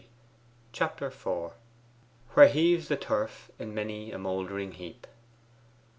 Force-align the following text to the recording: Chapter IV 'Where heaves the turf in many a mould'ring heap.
Chapter 0.73 1.05
IV 1.05 1.51
'Where 2.31 2.47
heaves 2.47 2.87
the 2.87 2.97
turf 2.97 3.51
in 3.59 3.75
many 3.75 4.11
a 4.11 4.17
mould'ring 4.17 4.71
heap. 4.71 5.05